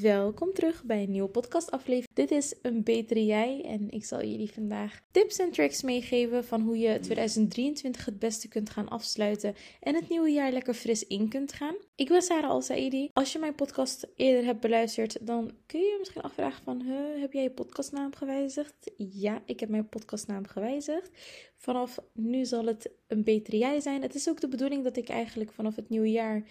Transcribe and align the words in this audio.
Welkom 0.00 0.52
terug 0.52 0.84
bij 0.84 1.02
een 1.02 1.10
nieuwe 1.10 1.28
podcastaflevering. 1.28 2.14
Dit 2.14 2.30
is 2.30 2.54
een 2.62 2.82
betere 2.82 3.24
jij 3.24 3.64
en 3.64 3.90
ik 3.90 4.04
zal 4.04 4.24
jullie 4.24 4.52
vandaag 4.52 5.00
tips 5.10 5.38
en 5.38 5.50
tricks 5.50 5.82
meegeven 5.82 6.44
van 6.44 6.60
hoe 6.60 6.78
je 6.78 6.98
2023 7.00 8.04
het 8.04 8.18
beste 8.18 8.48
kunt 8.48 8.70
gaan 8.70 8.88
afsluiten 8.88 9.54
en 9.80 9.94
het 9.94 10.08
nieuwe 10.08 10.30
jaar 10.30 10.52
lekker 10.52 10.74
fris 10.74 11.06
in 11.06 11.28
kunt 11.28 11.52
gaan. 11.52 11.74
Ik 11.94 12.08
ben 12.08 12.22
Sarah 12.22 12.50
Al-Saidi. 12.50 13.10
Als 13.12 13.32
je 13.32 13.38
mijn 13.38 13.54
podcast 13.54 14.06
eerder 14.16 14.44
hebt 14.44 14.60
beluisterd, 14.60 15.26
dan 15.26 15.52
kun 15.66 15.80
je 15.80 15.86
je 15.86 15.96
misschien 15.98 16.22
afvragen 16.22 16.64
van, 16.64 16.80
heb 17.20 17.32
jij 17.32 17.42
je 17.42 17.50
podcastnaam 17.50 18.14
gewijzigd? 18.14 18.90
Ja, 18.96 19.42
ik 19.46 19.60
heb 19.60 19.68
mijn 19.68 19.88
podcastnaam 19.88 20.46
gewijzigd. 20.46 21.10
Vanaf 21.56 21.98
nu 22.12 22.44
zal 22.44 22.66
het 22.66 22.90
een 23.06 23.24
betere 23.24 23.58
jij 23.58 23.80
zijn. 23.80 24.02
Het 24.02 24.14
is 24.14 24.28
ook 24.28 24.40
de 24.40 24.48
bedoeling 24.48 24.84
dat 24.84 24.96
ik 24.96 25.08
eigenlijk 25.08 25.52
vanaf 25.52 25.76
het 25.76 25.88
nieuwe 25.88 26.10
jaar 26.10 26.44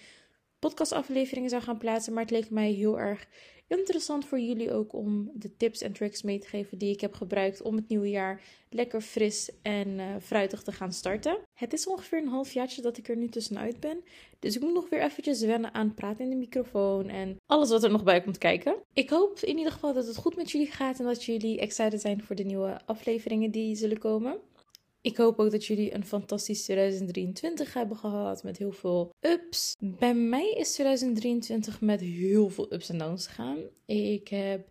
podcastafleveringen 0.59 1.49
zou 1.49 1.61
gaan 1.61 1.77
plaatsen. 1.77 2.13
Maar 2.13 2.23
het 2.23 2.31
leek 2.31 2.49
mij 2.49 2.71
heel 2.71 2.99
erg 2.99 3.27
interessant 3.67 4.25
voor 4.25 4.39
jullie 4.39 4.71
ook 4.71 4.93
om 4.93 5.31
de 5.33 5.57
tips 5.57 5.81
en 5.81 5.93
tricks 5.93 6.21
mee 6.21 6.39
te 6.39 6.47
geven 6.47 6.77
die 6.77 6.93
ik 6.93 7.01
heb 7.01 7.13
gebruikt 7.13 7.61
om 7.61 7.75
het 7.75 7.87
nieuwe 7.87 8.09
jaar 8.09 8.41
lekker 8.69 9.01
fris 9.01 9.51
en 9.61 9.87
uh, 9.87 10.05
fruitig 10.21 10.61
te 10.63 10.71
gaan 10.71 10.91
starten. 10.91 11.37
Het 11.53 11.73
is 11.73 11.87
ongeveer 11.87 12.19
een 12.19 12.27
halfjaartje 12.27 12.81
dat 12.81 12.97
ik 12.97 13.07
er 13.07 13.17
nu 13.17 13.29
tussenuit 13.29 13.79
ben. 13.79 14.03
Dus 14.39 14.55
ik 14.55 14.61
moet 14.61 14.73
nog 14.73 14.89
weer 14.89 15.01
eventjes 15.01 15.41
wennen 15.41 15.73
aan 15.73 15.93
praten 15.93 16.23
in 16.23 16.29
de 16.29 16.35
microfoon 16.35 17.09
en 17.09 17.37
alles 17.45 17.69
wat 17.69 17.83
er 17.83 17.91
nog 17.91 18.03
bij 18.03 18.21
komt 18.21 18.37
kijken. 18.37 18.75
Ik 18.93 19.09
hoop 19.09 19.39
in 19.39 19.57
ieder 19.57 19.71
geval 19.71 19.93
dat 19.93 20.07
het 20.07 20.17
goed 20.17 20.35
met 20.35 20.51
jullie 20.51 20.71
gaat 20.71 20.99
en 20.99 21.05
dat 21.05 21.23
jullie 21.23 21.59
excited 21.59 22.01
zijn 22.01 22.23
voor 22.23 22.35
de 22.35 22.43
nieuwe 22.43 22.79
afleveringen 22.85 23.51
die 23.51 23.75
zullen 23.75 23.99
komen. 23.99 24.39
Ik 25.01 25.17
hoop 25.17 25.39
ook 25.39 25.51
dat 25.51 25.65
jullie 25.65 25.93
een 25.93 26.05
fantastisch 26.05 26.63
2023 26.63 27.73
hebben 27.73 27.97
gehad 27.97 28.43
met 28.43 28.57
heel 28.57 28.71
veel 28.71 29.13
ups. 29.19 29.75
Bij 29.79 30.13
mij 30.13 30.51
is 30.51 30.71
2023 30.73 31.81
met 31.81 32.01
heel 32.01 32.49
veel 32.49 32.73
ups 32.73 32.89
en 32.89 32.97
downs 32.97 33.27
gegaan. 33.27 33.59
Ik 33.85 34.27
heb 34.27 34.69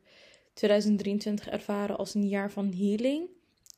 2023 0.53 1.49
ervaren 1.49 1.99
als 1.99 2.15
een 2.15 2.29
jaar 2.29 2.51
van 2.51 2.73
healing. 2.73 3.29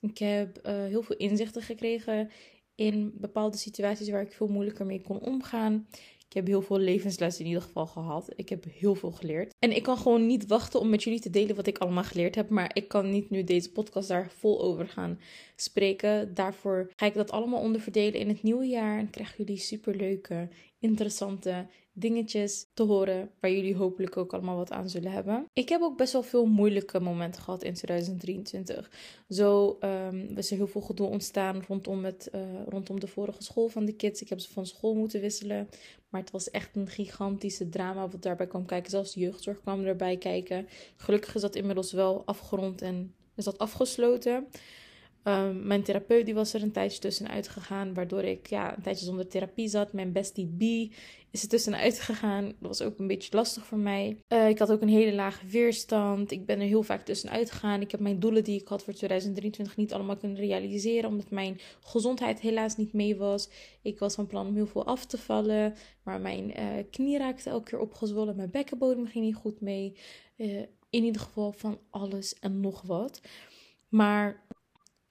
Ik 0.00 0.19
heb 0.19 0.66
uh, 0.66 0.84
heel 0.84 1.02
veel 1.02 1.16
inzichten 1.16 1.62
gekregen 1.62 2.30
in 2.74 3.12
bepaalde 3.14 3.56
situaties 3.56 4.11
waar 4.11 4.22
ik 4.22 4.33
veel 4.33 4.48
moeilijker 4.48 4.86
mee 4.86 5.02
kon 5.02 5.20
omgaan. 5.20 5.86
Ik 6.31 6.36
heb 6.36 6.47
heel 6.47 6.62
veel 6.62 6.78
levenslessen 6.78 7.45
in 7.45 7.48
ieder 7.50 7.62
geval 7.62 7.86
gehad. 7.86 8.33
Ik 8.36 8.48
heb 8.48 8.64
heel 8.69 8.95
veel 8.95 9.11
geleerd. 9.11 9.55
En 9.59 9.77
ik 9.77 9.83
kan 9.83 9.97
gewoon 9.97 10.27
niet 10.27 10.47
wachten 10.47 10.81
om 10.81 10.89
met 10.89 11.03
jullie 11.03 11.20
te 11.20 11.31
delen 11.31 11.56
wat 11.56 11.67
ik 11.67 11.78
allemaal 11.78 12.05
geleerd 12.05 12.34
heb. 12.34 12.48
Maar 12.48 12.70
ik 12.73 12.89
kan 12.89 13.11
niet 13.11 13.31
nu 13.31 13.45
deze 13.45 13.73
podcast 13.73 14.09
daar 14.09 14.31
vol 14.39 14.62
over 14.62 14.89
gaan 14.89 15.20
spreken. 15.56 16.34
Daarvoor 16.34 16.91
ga 16.97 17.06
ik 17.06 17.14
dat 17.14 17.31
allemaal 17.31 17.61
onderverdelen 17.61 18.20
in 18.20 18.28
het 18.28 18.42
nieuwe 18.42 18.67
jaar. 18.67 18.98
En 18.98 19.11
krijgen 19.11 19.34
jullie 19.36 19.61
superleuke, 19.61 20.48
interessante 20.81 21.67
dingetjes 21.92 22.67
te 22.75 22.83
horen 22.83 23.31
waar 23.41 23.50
jullie 23.50 23.77
hopelijk 23.77 24.17
ook 24.17 24.33
allemaal 24.33 24.56
wat 24.56 24.73
aan 24.73 24.89
zullen 24.89 25.12
hebben. 25.12 25.47
Ik 25.53 25.69
heb 25.69 25.81
ook 25.81 25.97
best 25.97 26.12
wel 26.12 26.23
veel 26.23 26.47
moeilijke 26.47 27.00
momenten 27.00 27.42
gehad 27.42 27.62
in 27.62 27.75
2023. 27.75 28.91
Zo 29.28 29.78
um, 29.81 30.36
is 30.36 30.51
er 30.51 30.56
heel 30.56 30.67
veel 30.67 30.81
gedoe 30.81 31.06
ontstaan 31.06 31.64
rondom, 31.69 32.05
het, 32.05 32.31
uh, 32.34 32.41
rondom 32.69 33.01
de 33.01 33.06
vorige 33.06 33.42
school 33.42 33.69
van 33.69 33.84
de 33.84 33.92
kids. 33.92 34.23
Ik 34.23 34.28
heb 34.28 34.41
ze 34.41 34.53
van 34.53 34.67
school 34.67 34.95
moeten 34.95 35.20
wisselen. 35.20 35.69
Maar 36.08 36.20
het 36.20 36.31
was 36.31 36.51
echt 36.51 36.77
een 36.77 36.89
gigantische 36.89 37.69
drama 37.69 38.08
wat 38.08 38.23
daarbij 38.23 38.47
kwam 38.47 38.67
kijken. 38.67 38.91
Zelfs 38.91 39.14
de 39.14 39.20
jeugdzorg 39.20 39.61
kwam 39.61 39.84
erbij 39.84 40.17
kijken. 40.17 40.69
Gelukkig 40.97 41.34
is 41.34 41.41
dat 41.41 41.55
inmiddels 41.55 41.92
wel 41.92 42.23
afgerond 42.25 42.83
en 42.83 43.14
is 43.34 43.45
dat 43.45 43.58
afgesloten. 43.58 44.47
Um, 45.24 45.66
mijn 45.66 45.82
therapeut 45.82 46.24
die 46.24 46.34
was 46.34 46.54
er 46.54 46.62
een 46.62 46.72
tijdje 46.72 46.98
tussenuit 46.98 47.48
gegaan, 47.48 47.94
waardoor 47.94 48.22
ik 48.22 48.46
ja, 48.46 48.76
een 48.76 48.82
tijdje 48.82 49.04
zonder 49.04 49.28
therapie 49.28 49.68
zat. 49.68 49.92
Mijn 49.92 50.12
bestie 50.12 50.46
B 50.46 50.92
is 51.30 51.42
er 51.42 51.48
tussenuit 51.48 52.00
gegaan. 52.00 52.44
Dat 52.44 52.54
was 52.60 52.82
ook 52.82 52.98
een 52.98 53.06
beetje 53.06 53.36
lastig 53.36 53.66
voor 53.66 53.78
mij. 53.78 54.16
Uh, 54.28 54.48
ik 54.48 54.58
had 54.58 54.72
ook 54.72 54.80
een 54.80 54.88
hele 54.88 55.14
lage 55.14 55.46
weerstand. 55.46 56.30
Ik 56.30 56.46
ben 56.46 56.60
er 56.60 56.66
heel 56.66 56.82
vaak 56.82 57.02
tussenuit 57.02 57.50
gegaan. 57.50 57.80
Ik 57.80 57.90
heb 57.90 58.00
mijn 58.00 58.20
doelen 58.20 58.45
die 58.45 58.61
ik 58.61 58.68
had 58.68 58.83
voor 58.83 58.92
2023 58.92 59.77
niet 59.77 59.92
allemaal 59.92 60.17
kunnen 60.17 60.39
realiseren, 60.39 61.11
omdat 61.11 61.30
mijn 61.30 61.61
gezondheid 61.80 62.40
helaas 62.40 62.77
niet 62.77 62.92
mee 62.92 63.16
was. 63.16 63.48
Ik 63.83 63.98
was 63.98 64.14
van 64.14 64.27
plan 64.27 64.46
om 64.46 64.55
heel 64.55 64.66
veel 64.66 64.86
af 64.86 65.06
te 65.06 65.18
vallen, 65.18 65.74
maar 66.02 66.20
mijn 66.20 66.50
uh, 66.58 66.84
knie 66.90 67.18
raakte 67.18 67.50
elke 67.50 67.70
keer 67.70 67.78
opgezwollen. 67.78 68.36
Mijn 68.36 68.50
bekkenbodem 68.50 69.06
ging 69.06 69.24
niet 69.24 69.34
goed 69.34 69.61
mee. 69.61 69.96
Uh, 70.36 70.61
in 70.90 71.05
ieder 71.05 71.20
geval 71.20 71.52
van 71.52 71.78
alles 71.90 72.34
en 72.34 72.61
nog 72.61 72.83
wat. 72.83 73.20
Maar 73.89 74.46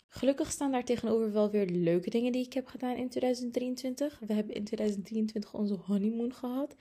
Gelukkig 0.10 0.52
staan 0.52 0.72
daar 0.72 0.84
tegenover 0.84 1.32
wel 1.32 1.50
weer 1.50 1.66
leuke 1.66 2.10
dingen 2.10 2.32
die 2.32 2.46
ik 2.46 2.54
heb 2.54 2.68
gedaan 2.68 2.96
in 2.96 3.10
2023. 3.10 4.20
We 4.28 4.34
hebben 4.34 4.56
in 4.56 4.64
2023 4.64 5.54
onze 5.54 5.74
honeymoon 5.74 6.34
gehad. 6.34 6.76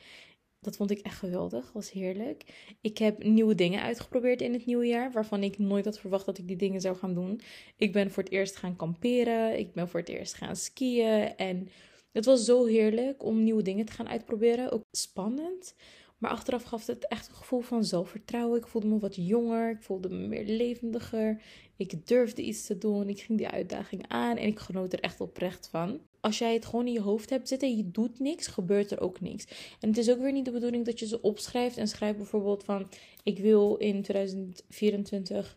Dat 0.60 0.76
vond 0.76 0.90
ik 0.90 0.98
echt 0.98 1.18
geweldig, 1.18 1.72
was 1.72 1.90
heerlijk. 1.90 2.44
Ik 2.80 2.98
heb 2.98 3.24
nieuwe 3.24 3.54
dingen 3.54 3.82
uitgeprobeerd 3.82 4.40
in 4.40 4.52
het 4.52 4.66
nieuwe 4.66 4.86
jaar, 4.86 5.12
waarvan 5.12 5.42
ik 5.42 5.58
nooit 5.58 5.84
had 5.84 5.98
verwacht 5.98 6.26
dat 6.26 6.38
ik 6.38 6.48
die 6.48 6.56
dingen 6.56 6.80
zou 6.80 6.96
gaan 6.96 7.14
doen. 7.14 7.40
Ik 7.76 7.92
ben 7.92 8.10
voor 8.10 8.22
het 8.22 8.32
eerst 8.32 8.56
gaan 8.56 8.76
kamperen, 8.76 9.58
ik 9.58 9.72
ben 9.72 9.88
voor 9.88 10.00
het 10.00 10.08
eerst 10.08 10.34
gaan 10.34 10.56
skiën 10.56 11.36
en 11.36 11.68
het 12.12 12.24
was 12.24 12.44
zo 12.44 12.64
heerlijk 12.64 13.24
om 13.24 13.42
nieuwe 13.42 13.62
dingen 13.62 13.84
te 13.84 13.92
gaan 13.92 14.08
uitproberen. 14.08 14.72
Ook 14.72 14.82
spannend, 14.90 15.74
maar 16.18 16.30
achteraf 16.30 16.62
gaf 16.62 16.86
het 16.86 17.08
echt 17.08 17.28
een 17.28 17.34
gevoel 17.34 17.60
van 17.60 17.84
zelfvertrouwen. 17.84 18.58
Ik 18.58 18.66
voelde 18.66 18.86
me 18.86 18.98
wat 18.98 19.16
jonger, 19.16 19.70
ik 19.70 19.82
voelde 19.82 20.08
me 20.08 20.26
meer 20.26 20.44
levendiger. 20.44 21.42
Ik 21.76 22.06
durfde 22.06 22.42
iets 22.42 22.66
te 22.66 22.78
doen, 22.78 23.08
ik 23.08 23.20
ging 23.20 23.38
die 23.38 23.48
uitdaging 23.48 24.04
aan 24.08 24.36
en 24.36 24.46
ik 24.46 24.58
genoot 24.58 24.92
er 24.92 25.00
echt 25.00 25.20
oprecht 25.20 25.68
van. 25.68 26.00
Als 26.20 26.38
jij 26.38 26.54
het 26.54 26.66
gewoon 26.66 26.86
in 26.86 26.92
je 26.92 27.00
hoofd 27.00 27.30
hebt 27.30 27.48
zitten 27.48 27.68
en 27.68 27.76
je 27.76 27.90
doet 27.90 28.20
niks, 28.20 28.46
gebeurt 28.46 28.90
er 28.90 29.00
ook 29.00 29.20
niks. 29.20 29.46
En 29.80 29.88
het 29.88 29.98
is 29.98 30.10
ook 30.10 30.18
weer 30.18 30.32
niet 30.32 30.44
de 30.44 30.50
bedoeling 30.50 30.84
dat 30.84 30.98
je 30.98 31.06
ze 31.06 31.22
opschrijft 31.22 31.76
en 31.76 31.88
schrijft 31.88 32.16
bijvoorbeeld 32.16 32.64
van 32.64 32.88
ik 33.22 33.38
wil 33.38 33.76
in 33.76 34.02
2024 34.02 35.56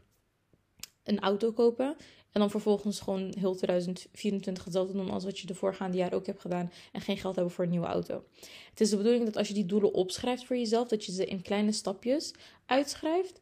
een 1.03 1.19
auto 1.19 1.51
kopen. 1.51 1.95
En 2.31 2.40
dan 2.40 2.50
vervolgens 2.50 3.00
gewoon 3.00 3.34
heel 3.40 3.56
2024 3.56 4.64
hetzelfde 4.64 4.94
doen 4.94 5.09
als 5.09 5.24
wat 5.24 5.40
je 5.40 5.47
de 5.47 5.56
voorgaande 5.56 5.97
jaren 5.97 6.18
ook 6.18 6.25
hebt 6.25 6.42
gedaan. 6.42 6.72
En 6.92 7.02
geen 7.02 7.18
geld 7.18 7.36
hebben 7.36 7.53
voor 7.53 7.64
een 7.64 7.69
nieuwe 7.69 7.86
auto. 7.86 8.24
Het 8.69 8.81
is 8.81 8.90
de 8.90 8.97
bedoeling 8.97 9.25
dat 9.25 9.38
als 9.38 9.47
je 9.47 9.53
die 9.53 9.66
doelen 9.66 9.94
opschrijft 9.94 10.46
voor 10.46 10.58
jezelf, 10.58 10.88
dat 10.88 11.06
je 11.06 11.12
ze 11.12 11.25
in 11.25 11.41
kleine 11.41 11.72
stapjes 11.72 12.34
uitschrijft. 12.66 13.40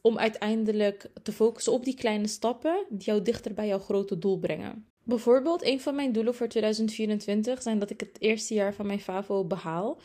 Om 0.00 0.18
uiteindelijk 0.18 1.10
te 1.22 1.32
focussen 1.32 1.72
op 1.72 1.84
die 1.84 1.94
kleine 1.94 2.26
stappen 2.26 2.84
die 2.88 3.04
jou 3.04 3.22
dichter 3.22 3.54
bij 3.54 3.66
jouw 3.66 3.78
grote 3.78 4.18
doel 4.18 4.38
brengen. 4.38 4.86
Bijvoorbeeld, 5.06 5.64
een 5.64 5.80
van 5.80 5.94
mijn 5.94 6.12
doelen 6.12 6.34
voor 6.34 6.48
2024 6.48 7.62
zijn 7.62 7.78
dat 7.78 7.90
ik 7.90 8.00
het 8.00 8.20
eerste 8.20 8.54
jaar 8.54 8.74
van 8.74 8.86
mijn 8.86 9.00
FAVO 9.00 9.44
behaal. 9.44 9.98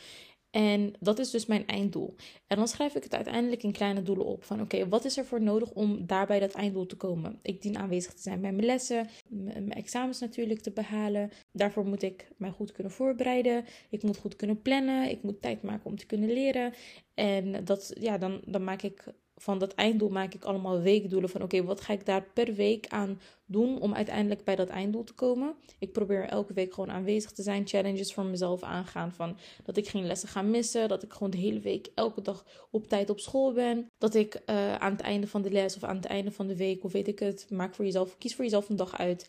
En 0.50 0.92
dat 1.00 1.18
is 1.18 1.30
dus 1.30 1.46
mijn 1.46 1.66
einddoel. 1.66 2.14
En 2.46 2.56
dan 2.56 2.68
schrijf 2.68 2.94
ik 2.94 3.02
het 3.02 3.14
uiteindelijk 3.14 3.62
in 3.62 3.72
kleine 3.72 4.02
doelen 4.02 4.26
op. 4.26 4.44
Van 4.44 4.60
oké, 4.60 4.88
wat 4.88 5.04
is 5.04 5.16
er 5.16 5.24
voor 5.24 5.42
nodig 5.42 5.70
om 5.70 6.06
daarbij 6.06 6.40
dat 6.40 6.52
einddoel 6.52 6.86
te 6.86 6.96
komen? 6.96 7.38
Ik 7.42 7.62
dien 7.62 7.78
aanwezig 7.78 8.14
te 8.14 8.22
zijn 8.22 8.40
bij 8.40 8.52
mijn 8.52 8.66
lessen, 8.66 9.08
mijn 9.28 9.72
examens 9.72 10.20
natuurlijk 10.20 10.60
te 10.60 10.70
behalen. 10.70 11.30
Daarvoor 11.52 11.86
moet 11.86 12.02
ik 12.02 12.28
mij 12.36 12.50
goed 12.50 12.72
kunnen 12.72 12.92
voorbereiden. 12.92 13.64
Ik 13.90 14.02
moet 14.02 14.16
goed 14.16 14.36
kunnen 14.36 14.62
plannen. 14.62 15.10
Ik 15.10 15.22
moet 15.22 15.42
tijd 15.42 15.62
maken 15.62 15.86
om 15.86 15.96
te 15.96 16.06
kunnen 16.06 16.32
leren. 16.32 16.72
En 17.14 17.64
dat, 17.64 17.92
ja, 18.00 18.18
dan, 18.18 18.40
dan 18.46 18.64
maak 18.64 18.82
ik 18.82 19.04
van 19.40 19.58
dat 19.58 19.74
einddoel 19.74 20.08
maak 20.08 20.34
ik 20.34 20.44
allemaal 20.44 20.80
weekdoelen 20.80 21.30
van 21.30 21.42
oké, 21.42 21.64
wat 21.64 21.80
ga 21.80 21.92
ik 21.92 22.06
daar 22.06 22.22
per 22.34 22.54
week 22.54 22.86
aan 22.88 23.20
doen 23.46 23.80
om 23.80 23.94
uiteindelijk 23.94 24.44
bij 24.44 24.56
dat 24.56 24.68
einddoel 24.68 25.04
te 25.04 25.12
komen. 25.12 25.54
Ik 25.78 25.92
probeer 25.92 26.24
elke 26.24 26.52
week 26.52 26.74
gewoon 26.74 26.90
aanwezig 26.90 27.30
te 27.32 27.42
zijn, 27.42 27.66
challenges 27.66 28.12
voor 28.14 28.24
mezelf 28.24 28.62
aangaan 28.62 29.12
van 29.12 29.36
dat 29.64 29.76
ik 29.76 29.88
geen 29.88 30.06
lessen 30.06 30.28
ga 30.28 30.42
missen, 30.42 30.88
dat 30.88 31.02
ik 31.02 31.12
gewoon 31.12 31.30
de 31.30 31.38
hele 31.38 31.60
week 31.60 31.90
elke 31.94 32.22
dag 32.22 32.44
op 32.70 32.88
tijd 32.88 33.10
op 33.10 33.20
school 33.20 33.52
ben, 33.52 33.90
dat 33.98 34.14
ik 34.14 34.42
uh, 34.46 34.74
aan 34.74 34.92
het 34.92 35.00
einde 35.00 35.26
van 35.26 35.42
de 35.42 35.50
les 35.50 35.76
of 35.76 35.84
aan 35.84 35.96
het 35.96 36.04
einde 36.04 36.30
van 36.30 36.46
de 36.46 36.56
week 36.56 36.84
of 36.84 36.92
weet 36.92 37.08
ik 37.08 37.18
het, 37.18 37.46
maak 37.50 37.74
voor 37.74 37.84
jezelf, 37.84 38.18
kies 38.18 38.34
voor 38.34 38.44
jezelf 38.44 38.68
een 38.68 38.76
dag 38.76 38.98
uit 38.98 39.28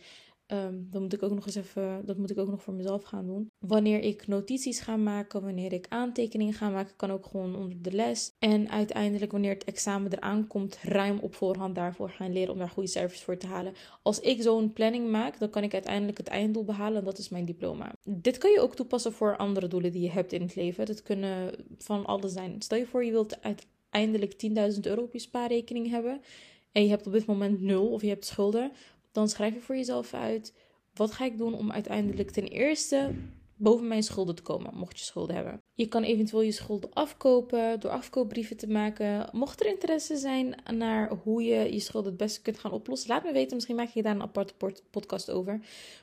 Um, 0.54 0.88
dan 0.92 1.02
moet 1.02 1.14
ik 1.14 1.24
ook 1.24 1.34
nog 1.34 1.46
eens 1.46 1.56
even, 1.56 2.06
dat 2.06 2.18
moet 2.18 2.30
ik 2.30 2.38
ook 2.38 2.50
nog 2.50 2.62
voor 2.62 2.74
mezelf 2.74 3.04
gaan 3.04 3.26
doen. 3.26 3.52
Wanneer 3.60 4.00
ik 4.00 4.28
notities 4.28 4.80
ga 4.80 4.96
maken, 4.96 5.42
wanneer 5.42 5.74
ik 5.74 5.86
aantekeningen 5.90 6.54
ga 6.54 6.70
maken, 6.70 6.96
kan 6.96 7.12
ook 7.12 7.26
gewoon 7.26 7.56
onder 7.56 7.82
de 7.82 7.92
les. 7.92 8.32
En 8.40 8.70
uiteindelijk, 8.70 9.32
wanneer 9.32 9.54
het 9.54 9.64
examen 9.64 10.14
eraan 10.14 10.48
komt, 10.48 10.78
ruim 10.82 11.20
op 11.20 11.36
voorhand 11.36 11.76
daarvoor 11.76 12.10
gaan 12.10 12.34
leren 12.34 12.54
om 12.54 12.58
daar 12.58 12.70
goede 12.70 12.90
cijfers 12.90 13.24
voor 13.24 13.38
te 13.38 13.48
halen. 13.48 13.74
Als 14.02 14.20
ik 14.20 14.42
zo'n 14.42 14.74
planning 14.74 15.10
maak, 15.10 15.40
dan 15.40 15.50
kan 15.50 15.64
ik 15.64 15.74
uiteindelijk 15.74 16.18
het 16.18 16.28
einddoel 16.28 16.64
behalen 16.64 17.00
en 17.00 17.06
dat 17.06 17.18
is 17.18 17.30
mijn 17.30 17.46
diploma. 17.46 17.92
Dit 18.04 18.38
kan 18.38 18.52
je 18.52 18.62
ook 18.62 18.76
toepassen 18.76 19.14
voor 19.14 19.38
andere 19.38 19.68
doelen 19.68 19.92
die 19.92 20.02
je 20.02 20.12
hebt 20.12 20.34
in 20.34 20.42
het 20.42 20.56
leven. 20.56 20.86
Dat 20.86 21.04
kunnen 21.04 21.56
van 21.78 22.06
alles 22.06 22.34
zijn. 22.34 22.62
Stel 22.62 22.78
je 22.78 22.86
voor, 22.86 23.06
je 23.06 23.12
wilt 23.12 23.38
uiteindelijk 23.42 24.34
10.000 24.74 24.80
euro 24.82 25.02
op 25.02 25.14
je 25.14 25.20
spaarrekening 25.20 25.90
hebben. 25.90 26.22
En 26.72 26.84
je 26.84 26.90
hebt 26.90 27.08
op 27.08 27.14
dit 27.14 27.26
moment 27.26 27.62
nul 27.62 27.88
of 27.88 28.02
je 28.02 28.08
hebt 28.08 28.26
schulden 28.26 28.72
dan 29.12 29.30
schrijf 29.30 29.54
je 29.54 29.60
voor 29.60 29.76
jezelf 29.76 30.14
uit: 30.14 30.54
wat 30.94 31.12
ga 31.12 31.26
ik 31.26 31.38
doen 31.38 31.54
om 31.54 31.72
uiteindelijk 31.72 32.32
ten 32.32 32.48
eerste 32.48 33.14
boven 33.62 33.88
mijn 33.88 34.04
schulden 34.04 34.36
te 34.36 34.42
komen, 34.42 34.76
mocht 34.76 35.00
je 35.00 35.06
schulden 35.06 35.36
hebben. 35.36 35.62
Je 35.74 35.88
kan 35.88 36.04
eventueel 36.04 36.42
je 36.42 36.52
schulden 36.52 36.94
afkopen 36.94 37.80
door 37.80 37.92
afkoopbrieven 37.92 38.58
te 38.58 38.68
maken. 38.68 39.30
Mocht 39.32 39.60
er 39.60 39.68
interesse 39.68 40.18
zijn 40.18 40.56
naar 40.74 41.12
hoe 41.24 41.44
je 41.44 41.74
je 41.74 41.80
schulden 41.80 42.10
het 42.10 42.20
beste 42.20 42.42
kunt 42.42 42.60
gaan 42.60 42.72
oplossen, 42.72 43.10
laat 43.10 43.24
me 43.24 43.32
weten. 43.32 43.56
Misschien 43.56 43.76
maak 43.76 43.90
je 43.90 44.02
daar 44.02 44.16
een 44.16 44.22
aparte 44.22 44.54
podcast 44.92 45.32
over. 45.32 45.60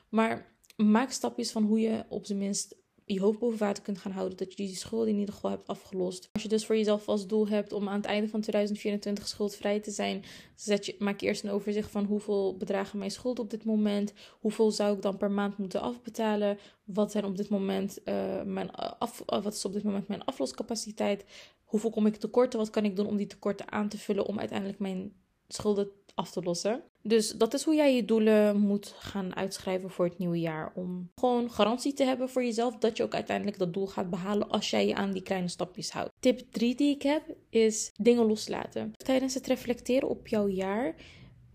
Maar 0.09 0.55
maak 0.75 1.11
stapjes 1.11 1.51
van 1.51 1.63
hoe 1.63 1.79
je 1.79 2.05
op 2.09 2.25
zijn 2.25 2.37
minst 2.37 2.75
je 3.13 3.19
hoofd 3.19 3.39
boven 3.39 3.59
water 3.59 3.83
kunt 3.83 3.97
gaan 3.97 4.11
houden. 4.11 4.37
Dat 4.37 4.49
je 4.49 4.55
die 4.55 4.75
schuld 4.75 5.07
in 5.07 5.17
ieder 5.17 5.33
geval 5.33 5.49
hebt 5.49 5.67
afgelost. 5.67 6.29
Als 6.31 6.43
je 6.43 6.49
dus 6.49 6.65
voor 6.65 6.75
jezelf 6.75 7.07
als 7.07 7.27
doel 7.27 7.47
hebt 7.47 7.73
om 7.73 7.89
aan 7.89 7.95
het 7.95 8.05
einde 8.05 8.29
van 8.29 8.41
2024 8.41 9.27
schuldvrij 9.27 9.79
te 9.79 9.91
zijn, 9.91 10.23
zet 10.55 10.85
je, 10.85 10.95
maak 10.99 11.21
eerst 11.21 11.43
een 11.43 11.49
overzicht 11.49 11.91
van 11.91 12.05
hoeveel 12.05 12.57
bedragen 12.57 12.99
mijn 12.99 13.11
schuld 13.11 13.39
op 13.39 13.49
dit 13.49 13.63
moment. 13.63 14.13
Hoeveel 14.39 14.71
zou 14.71 14.95
ik 14.95 15.01
dan 15.01 15.17
per 15.17 15.31
maand 15.31 15.57
moeten 15.57 15.81
afbetalen? 15.81 16.57
Wat 16.83 17.11
zijn 17.11 17.25
op 17.25 17.37
dit 17.37 17.49
moment 17.49 17.99
uh, 18.05 18.41
mijn 18.43 18.71
af, 18.75 19.23
wat 19.25 19.53
is 19.53 19.65
op 19.65 19.73
dit 19.73 19.83
moment 19.83 20.07
mijn 20.07 20.25
afloscapaciteit? 20.25 21.25
Hoeveel 21.63 21.89
kom 21.89 22.05
ik 22.05 22.15
tekorten? 22.15 22.59
Wat 22.59 22.69
kan 22.69 22.85
ik 22.85 22.95
doen 22.95 23.07
om 23.07 23.17
die 23.17 23.27
tekorten 23.27 23.71
aan 23.71 23.89
te 23.89 23.97
vullen 23.97 24.25
om 24.25 24.39
uiteindelijk 24.39 24.79
mijn 24.79 25.13
schulden 25.47 25.89
af 26.15 26.31
te 26.31 26.41
lossen? 26.41 26.83
Dus 27.03 27.31
dat 27.31 27.53
is 27.53 27.63
hoe 27.63 27.75
jij 27.75 27.95
je 27.95 28.05
doelen 28.05 28.59
moet 28.59 28.95
gaan 28.97 29.35
uitschrijven 29.35 29.89
voor 29.89 30.05
het 30.05 30.17
nieuwe 30.17 30.39
jaar. 30.39 30.71
Om 30.75 31.11
gewoon 31.15 31.51
garantie 31.51 31.93
te 31.93 32.03
hebben 32.03 32.29
voor 32.29 32.43
jezelf 32.43 32.77
dat 32.77 32.97
je 32.97 33.03
ook 33.03 33.13
uiteindelijk 33.13 33.57
dat 33.57 33.73
doel 33.73 33.87
gaat 33.87 34.09
behalen 34.09 34.49
als 34.49 34.69
jij 34.69 34.87
je 34.87 34.95
aan 34.95 35.11
die 35.11 35.21
kleine 35.21 35.47
stapjes 35.47 35.91
houdt. 35.91 36.11
Tip 36.19 36.41
3 36.51 36.75
die 36.75 36.95
ik 36.95 37.01
heb 37.01 37.23
is 37.49 37.91
dingen 37.95 38.25
loslaten. 38.25 38.93
Tijdens 38.95 39.33
het 39.33 39.47
reflecteren 39.47 40.09
op 40.09 40.27
jouw 40.27 40.47
jaar. 40.47 40.95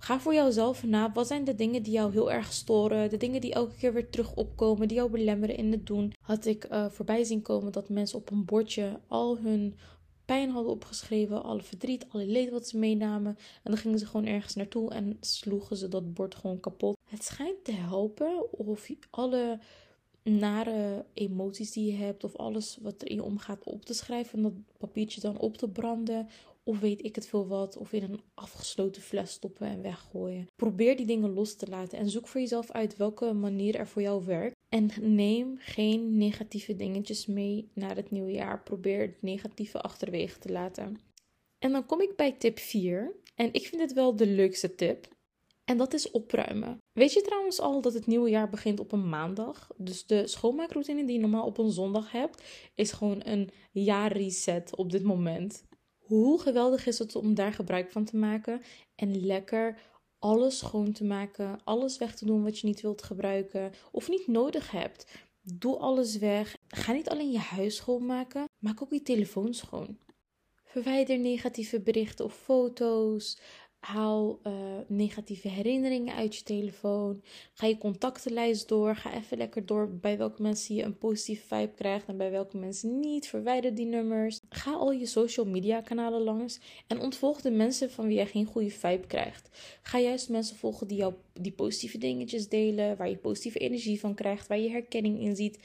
Ga 0.05 0.21
voor 0.21 0.35
jouzelf 0.35 0.85
na. 0.85 1.13
Wat 1.13 1.27
zijn 1.27 1.45
de 1.45 1.55
dingen 1.55 1.83
die 1.83 1.93
jou 1.93 2.13
heel 2.13 2.33
erg 2.33 2.53
storen? 2.53 3.11
De 3.11 3.17
dingen 3.17 3.41
die 3.41 3.53
elke 3.53 3.77
keer 3.77 3.93
weer 3.93 4.11
terug 4.11 4.35
opkomen, 4.35 4.89
die 4.89 4.97
jou 4.97 5.11
belemmeren 5.11 5.57
in 5.57 5.73
het 5.73 5.87
doen. 5.87 6.13
Had 6.21 6.47
ik 6.47 6.67
uh, 6.71 6.87
voorbij 6.91 7.25
zien 7.25 7.43
komen 7.43 7.73
dat 7.73 7.89
mensen 7.89 8.19
op 8.19 8.31
een 8.31 8.45
bordje 8.45 9.01
al 9.09 9.39
hun 9.39 9.75
pijn 10.25 10.51
hadden 10.51 10.73
opgeschreven, 10.73 11.43
alle 11.43 11.63
verdriet, 11.63 12.07
alle 12.09 12.27
leed 12.27 12.51
wat 12.51 12.69
ze 12.69 12.79
meenamen. 12.79 13.37
En 13.63 13.71
dan 13.71 13.77
gingen 13.77 13.99
ze 13.99 14.07
gewoon 14.07 14.27
ergens 14.27 14.55
naartoe 14.55 14.91
en 14.91 15.17
sloegen 15.21 15.77
ze 15.77 15.89
dat 15.89 16.15
bord 16.15 16.35
gewoon 16.35 16.61
kapot. 16.61 16.97
Het 17.09 17.25
schijnt 17.25 17.65
te 17.65 17.73
helpen 17.73 18.53
of 18.53 18.89
alle 19.11 19.59
nare 20.23 21.05
emoties 21.15 21.73
die 21.73 21.93
je 21.93 21.99
hebt 21.99 22.25
of 22.25 22.37
alles 22.37 22.79
wat 22.83 23.03
er 23.03 23.09
in 23.09 23.15
je 23.15 23.23
omgaat 23.23 23.65
op 23.65 23.85
te 23.85 23.95
schrijven 23.95 24.37
en 24.37 24.43
dat 24.43 24.79
papiertje 24.79 25.21
dan 25.21 25.39
op 25.39 25.57
te 25.57 25.69
branden 25.69 26.29
of 26.65 26.81
weet 26.81 27.05
ik 27.05 27.15
het 27.15 27.27
veel 27.27 27.47
wat 27.47 27.77
of 27.77 27.93
in 27.93 28.03
een 28.03 28.21
afgesloten 28.35 29.03
fles 29.03 29.33
stoppen 29.33 29.67
en 29.67 29.83
weggooien. 29.83 30.49
Probeer 30.57 30.97
die 30.97 31.07
dingen 31.07 31.33
los 31.33 31.55
te 31.55 31.69
laten 31.69 31.99
en 31.99 32.11
zoek 32.11 32.29
voor 32.29 32.41
jezelf 32.41 32.71
uit 32.71 32.97
welke 32.97 33.33
manier 33.33 33.75
er 33.75 33.89
voor 33.89 34.03
jou 34.03 34.25
werkt. 34.25 34.57
En 34.69 34.91
neem 35.01 35.57
geen 35.59 36.17
negatieve 36.17 36.77
dingetjes 36.77 37.27
mee 37.27 37.69
naar 37.73 37.97
het 37.97 38.11
nieuwe 38.11 38.33
jaar. 38.33 38.63
Probeer 38.63 39.01
het 39.01 39.23
negatieve 39.23 39.81
achterwege 39.81 40.39
te 40.39 40.53
laten. 40.53 40.97
En 41.59 41.73
dan 41.73 41.87
kom 41.87 42.01
ik 42.01 42.17
bij 42.17 42.33
tip 42.33 42.59
4. 42.59 43.15
En 43.35 43.53
ik 43.53 43.67
vind 43.67 43.83
het 43.83 43.93
wel 43.93 44.17
de 44.17 44.27
leukste 44.27 44.75
tip. 44.75 45.09
En 45.65 45.77
dat 45.77 45.93
is 45.95 46.11
opruimen. 46.11 46.79
Weet 46.93 47.13
je 47.13 47.21
trouwens 47.21 47.61
al 47.61 47.81
dat 47.81 47.95
het 47.95 48.07
nieuwe 48.07 48.31
jaar 48.31 48.49
begint 48.49 48.81
op 48.81 48.93
een 48.93 49.09
maandag? 49.09 49.69
Dus 49.77 50.07
de 50.07 50.27
schoonmaakroutine 50.27 51.05
die 51.05 51.15
je 51.15 51.21
normaal 51.21 51.47
op 51.47 51.59
een 51.59 51.71
zondag 51.71 52.11
hebt, 52.11 52.43
is 52.75 52.93
gewoon 52.93 53.21
een 53.25 53.51
jaarreset 53.73 54.77
op 54.77 54.91
dit 54.91 55.03
moment. 55.03 55.65
Hoe 56.05 56.41
geweldig 56.41 56.87
is 56.87 56.99
het 56.99 57.17
om 57.17 57.35
daar 57.35 57.53
gebruik 57.53 57.91
van 57.91 58.05
te 58.05 58.17
maken 58.17 58.63
en 58.95 59.27
lekker 59.27 59.79
alles 60.19 60.59
schoon 60.59 60.93
te 60.93 61.05
maken, 61.05 61.59
alles 61.65 61.99
weg 61.99 62.15
te 62.17 62.25
doen 62.25 62.43
wat 62.43 62.59
je 62.59 62.67
niet 62.67 62.81
wilt 62.81 63.03
gebruiken 63.03 63.73
of 63.91 64.09
niet 64.09 64.27
nodig 64.27 64.71
hebt. 64.71 65.07
Doe 65.43 65.77
alles 65.77 66.17
weg. 66.17 66.57
Ga 66.69 66.93
niet 66.93 67.09
alleen 67.09 67.31
je 67.31 67.39
huis 67.39 67.77
schoonmaken, 67.77 68.45
maak 68.59 68.83
ook 68.83 68.93
je 68.93 69.03
telefoon 69.03 69.55
schoon. 69.55 69.99
Verwijder 70.65 71.19
negatieve 71.19 71.81
berichten 71.81 72.25
of 72.25 72.35
foto's. 72.35 73.39
Haal 73.85 74.41
uh, 74.47 74.53
negatieve 74.87 75.49
herinneringen 75.49 76.15
uit 76.15 76.37
je 76.37 76.43
telefoon. 76.43 77.23
Ga 77.53 77.67
je 77.67 77.79
contactenlijst 77.79 78.69
door. 78.69 78.97
Ga 78.97 79.15
even 79.15 79.39
lekker 79.39 79.67
door 79.67 79.95
bij 79.95 80.19
welke 80.19 80.43
mensen 80.43 80.75
je 80.75 80.83
een 80.83 80.99
positieve 80.99 81.47
vibe 81.47 81.75
krijgt 81.75 82.07
en 82.07 82.17
bij 82.17 82.31
welke 82.31 82.57
mensen 82.57 83.01
niet. 83.01 83.27
Verwijder 83.27 83.75
die 83.75 83.87
nummers. 83.87 84.41
Ga 84.49 84.73
al 84.73 84.93
je 84.93 85.07
social 85.07 85.47
media 85.47 85.81
kanalen 85.81 86.23
langs 86.23 86.61
en 86.87 87.01
ontvolg 87.01 87.41
de 87.41 87.51
mensen 87.51 87.91
van 87.91 88.07
wie 88.07 88.19
je 88.19 88.27
geen 88.27 88.47
goede 88.47 88.71
vibe 88.71 89.07
krijgt. 89.07 89.49
Ga 89.83 89.99
juist 89.99 90.29
mensen 90.29 90.57
volgen 90.57 90.87
die 90.87 90.97
jou 90.97 91.15
die 91.33 91.53
positieve 91.53 91.99
dingetjes 91.99 92.49
delen, 92.49 92.97
waar 92.97 93.09
je 93.09 93.17
positieve 93.17 93.59
energie 93.59 94.01
van 94.01 94.15
krijgt, 94.15 94.47
waar 94.47 94.59
je 94.59 94.71
herkenning 94.71 95.21
in 95.21 95.37
ziet. 95.37 95.59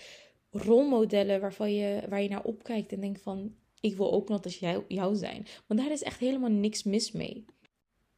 Rolmodellen 0.52 1.42
waarvan 1.42 1.74
je, 1.74 2.02
waar 2.10 2.22
je 2.22 2.30
naar 2.30 2.44
opkijkt 2.44 2.92
en 2.92 3.00
denkt 3.00 3.22
van 3.22 3.56
ik 3.82 3.96
wil 3.96 4.12
ook 4.12 4.30
nog 4.30 4.44
als 4.44 4.58
jij, 4.58 4.84
jou 4.88 5.16
zijn. 5.16 5.46
Want 5.68 5.80
daar 5.80 5.92
is 5.92 6.04
echt 6.04 6.20
helemaal 6.20 6.50
niks 6.50 6.84
mis 6.84 7.12
mee. 7.12 7.46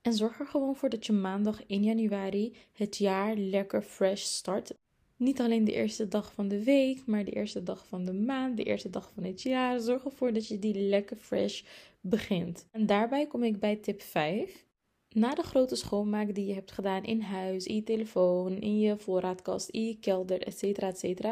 En 0.02 0.14
zorg 0.14 0.40
er 0.40 0.48
gewoon 0.48 0.76
voor 0.76 0.90
dat 0.90 1.06
je 1.06 1.14
maandag 1.14 1.66
1 1.66 1.84
januari 1.84 2.56
het 2.74 2.98
jaar 2.98 3.36
lekker 3.36 3.82
fresh 3.82 4.24
start. 4.24 4.74
Niet 5.16 5.42
alleen 5.42 5.64
de 5.64 5.74
eerste 5.74 6.08
dag 6.08 6.34
van 6.34 6.48
de 6.48 6.64
week, 6.64 7.06
maar 7.06 7.26
de 7.26 7.32
eerste 7.32 7.64
dag 7.64 7.86
van 7.88 8.06
de 8.06 8.14
maand, 8.14 8.58
de 8.58 8.64
eerste 8.64 8.90
dag 8.90 9.12
van 9.14 9.24
het 9.24 9.42
jaar. 9.42 9.80
Zorg 9.80 10.06
ervoor 10.06 10.34
dat 10.34 10.48
je 10.48 10.60
die 10.60 10.76
lekker 10.76 11.18
fresh 11.18 11.64
begint. 12.00 12.68
En 12.72 12.86
daarbij 12.86 13.28
kom 13.28 13.44
ik 13.44 13.60
bij 13.60 13.76
tip 13.76 14.02
5. 14.02 14.66
Na 15.10 15.36
de 15.36 15.44
grote 15.44 15.76
schoonmaak 15.76 16.36
die 16.36 16.46
je 16.46 16.54
hebt 16.54 16.72
gedaan 16.72 17.04
in 17.04 17.22
huis, 17.22 17.66
in 17.66 17.76
je 17.76 17.84
telefoon, 17.84 18.60
in 18.60 18.80
je 18.80 18.98
voorraadkast, 18.98 19.70
in 19.70 19.86
je 19.86 20.00
kelder, 20.00 20.42
etc. 20.42 20.64
etc. 20.64 21.26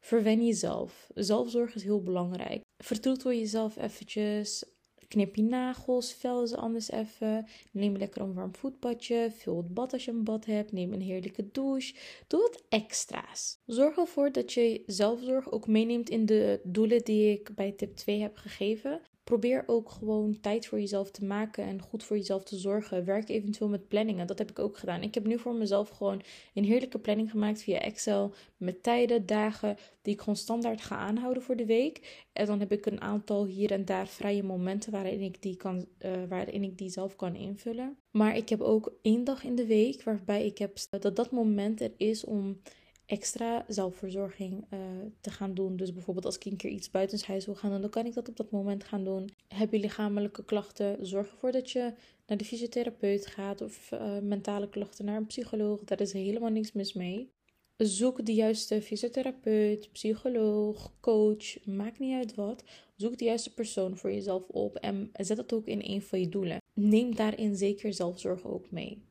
Verwen 0.00 0.44
jezelf. 0.44 1.10
Zelfzorg 1.14 1.74
is 1.74 1.82
heel 1.82 2.02
belangrijk. 2.02 2.62
Vertroetel 2.84 3.32
jezelf 3.32 3.76
eventjes. 3.76 4.64
Knip 5.08 5.36
je 5.36 5.42
nagels, 5.42 6.12
vel 6.12 6.46
ze 6.46 6.56
anders 6.56 6.90
even. 6.90 7.46
Neem 7.70 7.96
lekker 7.96 8.22
een 8.22 8.34
warm 8.34 8.54
voetbadje. 8.54 9.30
Vul 9.36 9.56
het 9.56 9.74
bad 9.74 9.92
als 9.92 10.04
je 10.04 10.10
een 10.10 10.24
bad 10.24 10.44
hebt. 10.44 10.72
Neem 10.72 10.92
een 10.92 11.00
heerlijke 11.00 11.50
douche. 11.52 11.94
Doe 12.26 12.40
wat 12.40 12.62
extra's. 12.68 13.58
Zorg 13.66 13.96
ervoor 13.96 14.32
dat 14.32 14.52
je 14.52 14.82
zelfzorg 14.86 15.50
ook 15.50 15.66
meeneemt 15.66 16.10
in 16.10 16.26
de 16.26 16.60
doelen 16.62 17.04
die 17.04 17.32
ik 17.32 17.54
bij 17.54 17.72
tip 17.72 17.96
2 17.96 18.20
heb 18.20 18.36
gegeven. 18.36 19.00
Probeer 19.24 19.64
ook 19.66 19.90
gewoon 19.90 20.40
tijd 20.40 20.66
voor 20.66 20.80
jezelf 20.80 21.10
te 21.10 21.24
maken 21.24 21.64
en 21.64 21.82
goed 21.82 22.04
voor 22.04 22.16
jezelf 22.16 22.44
te 22.44 22.56
zorgen. 22.56 23.04
Werk 23.04 23.28
eventueel 23.28 23.70
met 23.70 23.88
planningen. 23.88 24.26
Dat 24.26 24.38
heb 24.38 24.50
ik 24.50 24.58
ook 24.58 24.78
gedaan. 24.78 25.02
Ik 25.02 25.14
heb 25.14 25.26
nu 25.26 25.38
voor 25.38 25.54
mezelf 25.54 25.88
gewoon 25.88 26.22
een 26.54 26.64
heerlijke 26.64 26.98
planning 26.98 27.30
gemaakt 27.30 27.62
via 27.62 27.78
Excel. 27.78 28.34
Met 28.56 28.82
tijden, 28.82 29.26
dagen 29.26 29.76
die 30.02 30.12
ik 30.12 30.18
gewoon 30.18 30.36
standaard 30.36 30.80
ga 30.80 30.96
aanhouden 30.96 31.42
voor 31.42 31.56
de 31.56 31.66
week. 31.66 32.24
En 32.32 32.46
dan 32.46 32.60
heb 32.60 32.72
ik 32.72 32.86
een 32.86 33.00
aantal 33.00 33.46
hier 33.46 33.70
en 33.70 33.84
daar 33.84 34.08
vrije 34.08 34.42
momenten 34.42 34.92
waarin 34.92 35.20
ik 35.20 35.42
die, 35.42 35.56
kan, 35.56 35.86
uh, 36.04 36.12
waarin 36.28 36.62
ik 36.62 36.78
die 36.78 36.90
zelf 36.90 37.16
kan 37.16 37.34
invullen. 37.34 37.96
Maar 38.10 38.36
ik 38.36 38.48
heb 38.48 38.60
ook 38.60 38.92
één 39.02 39.24
dag 39.24 39.44
in 39.44 39.54
de 39.54 39.66
week 39.66 40.02
waarbij 40.02 40.46
ik 40.46 40.58
heb 40.58 40.76
dat 40.90 41.16
dat 41.16 41.30
moment 41.30 41.80
er 41.80 41.92
is 41.96 42.24
om 42.24 42.60
extra 43.06 43.64
zelfverzorging 43.68 44.52
uh, 44.52 44.78
te 45.20 45.30
gaan 45.30 45.54
doen. 45.54 45.76
Dus 45.76 45.92
bijvoorbeeld 45.92 46.26
als 46.26 46.36
ik 46.36 46.44
een 46.44 46.56
keer 46.56 46.70
iets 46.70 46.90
buitenshuis 46.90 47.46
wil 47.46 47.54
gaan 47.54 47.70
doen, 47.70 47.80
dan 47.80 47.90
kan 47.90 48.06
ik 48.06 48.14
dat 48.14 48.28
op 48.28 48.36
dat 48.36 48.50
moment 48.50 48.84
gaan 48.84 49.04
doen. 49.04 49.30
Heb 49.48 49.72
je 49.72 49.78
lichamelijke 49.78 50.44
klachten? 50.44 51.06
Zorg 51.06 51.30
ervoor 51.30 51.52
dat 51.52 51.70
je 51.70 51.92
naar 52.26 52.38
de 52.38 52.44
fysiotherapeut 52.44 53.26
gaat 53.26 53.60
of 53.60 53.90
uh, 53.92 54.18
mentale 54.18 54.68
klachten 54.68 55.04
naar 55.04 55.16
een 55.16 55.26
psycholoog. 55.26 55.84
Daar 55.84 56.00
is 56.00 56.12
helemaal 56.12 56.50
niks 56.50 56.72
mis 56.72 56.92
mee. 56.92 57.32
Zoek 57.76 58.26
de 58.26 58.34
juiste 58.34 58.82
fysiotherapeut, 58.82 59.92
psycholoog, 59.92 60.92
coach, 61.00 61.66
maakt 61.66 61.98
niet 61.98 62.14
uit 62.14 62.34
wat. 62.34 62.64
Zoek 62.96 63.18
de 63.18 63.24
juiste 63.24 63.54
persoon 63.54 63.96
voor 63.96 64.12
jezelf 64.12 64.48
op 64.48 64.76
en 64.76 65.10
zet 65.12 65.36
dat 65.36 65.52
ook 65.52 65.66
in 65.66 65.80
een 65.82 66.02
van 66.02 66.20
je 66.20 66.28
doelen. 66.28 66.62
Neem 66.72 67.14
daarin 67.14 67.56
zeker 67.56 67.92
zelfzorg 67.92 68.44
ook 68.44 68.70
mee. 68.70 69.02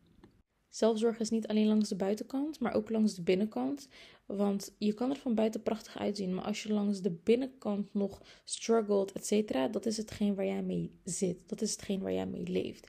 Zelfzorg 0.74 1.20
is 1.20 1.30
niet 1.30 1.48
alleen 1.48 1.68
langs 1.68 1.90
de 1.90 1.96
buitenkant, 1.96 2.60
maar 2.60 2.74
ook 2.74 2.90
langs 2.90 3.16
de 3.16 3.22
binnenkant. 3.22 3.88
Want 4.26 4.76
je 4.78 4.94
kan 4.94 5.10
er 5.10 5.16
van 5.16 5.36
buiten 5.36 5.64
prachtig 5.64 5.98
uitzien, 5.98 6.34
maar 6.34 6.44
als 6.44 6.64
je 6.64 6.74
langs 6.74 7.02
de 7.02 7.12
binnenkant 7.24 7.94
nog 7.94 8.22
struggelt, 8.44 9.12
et 9.12 9.26
cetera, 9.26 9.68
dat 9.68 9.86
is 9.86 9.98
hetgeen 9.98 10.36
waar 10.36 10.46
jij 10.46 10.62
mee 10.62 10.92
zit. 11.04 11.50
Dat 11.50 11.62
is 11.62 11.72
hetgeen 11.72 12.02
waar 12.02 12.14
jij 12.14 12.26
mee 12.26 12.48
leeft. 12.48 12.88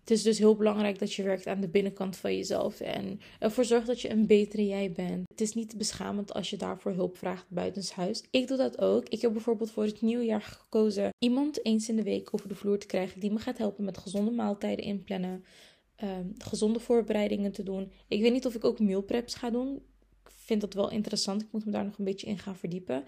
Het 0.00 0.10
is 0.10 0.22
dus 0.22 0.38
heel 0.38 0.56
belangrijk 0.56 0.98
dat 0.98 1.12
je 1.12 1.22
werkt 1.22 1.46
aan 1.46 1.60
de 1.60 1.68
binnenkant 1.68 2.16
van 2.16 2.36
jezelf 2.36 2.80
en 2.80 3.20
ervoor 3.38 3.64
zorgt 3.64 3.86
dat 3.86 4.00
je 4.00 4.10
een 4.10 4.26
betere 4.26 4.66
jij 4.66 4.92
bent. 4.92 5.28
Het 5.28 5.40
is 5.40 5.54
niet 5.54 5.78
beschamend 5.78 6.32
als 6.34 6.50
je 6.50 6.56
daarvoor 6.56 6.92
hulp 6.92 7.16
vraagt 7.16 7.46
buitenshuis. 7.48 8.24
Ik 8.30 8.48
doe 8.48 8.56
dat 8.56 8.80
ook. 8.80 9.08
Ik 9.08 9.20
heb 9.20 9.32
bijvoorbeeld 9.32 9.70
voor 9.70 9.84
het 9.84 10.00
nieuwe 10.00 10.24
jaar 10.24 10.40
gekozen 10.40 11.10
iemand 11.18 11.64
eens 11.64 11.88
in 11.88 11.96
de 11.96 12.02
week 12.02 12.28
over 12.34 12.48
de 12.48 12.54
vloer 12.54 12.78
te 12.78 12.86
krijgen 12.86 13.20
die 13.20 13.32
me 13.32 13.38
gaat 13.38 13.58
helpen 13.58 13.84
met 13.84 13.98
gezonde 13.98 14.30
maaltijden 14.30 14.84
inplannen 14.84 15.44
Ehm, 16.02 16.26
gezonde 16.38 16.80
voorbereidingen 16.80 17.52
te 17.52 17.62
doen. 17.62 17.92
Ik 18.08 18.20
weet 18.20 18.32
niet 18.32 18.46
of 18.46 18.54
ik 18.54 18.64
ook 18.64 18.78
meal 18.80 19.02
preps 19.02 19.34
ga 19.34 19.50
doen. 19.50 19.76
Ik 20.24 20.30
vind 20.30 20.60
dat 20.60 20.74
wel 20.74 20.90
interessant. 20.90 21.42
Ik 21.42 21.52
moet 21.52 21.64
me 21.64 21.70
daar 21.70 21.84
nog 21.84 21.98
een 21.98 22.04
beetje 22.04 22.26
in 22.26 22.38
gaan 22.38 22.56
verdiepen. 22.56 23.04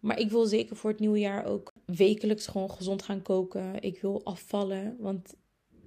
Maar 0.00 0.18
ik 0.18 0.30
wil 0.30 0.46
zeker 0.46 0.76
voor 0.76 0.90
het 0.90 1.00
nieuwe 1.00 1.18
jaar 1.18 1.44
ook 1.44 1.72
wekelijks 1.84 2.46
gewoon 2.46 2.70
gezond 2.70 3.02
gaan 3.02 3.22
koken. 3.22 3.82
Ik 3.82 4.00
wil 4.00 4.24
afvallen, 4.24 4.96
want 4.98 5.34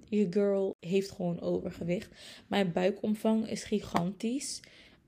je 0.10 0.28
girl 0.30 0.76
heeft 0.80 1.12
gewoon 1.12 1.42
overgewicht. 1.42 2.10
Mijn 2.48 2.72
buikomvang 2.72 3.50
is 3.50 3.64
gigantisch. 3.64 4.60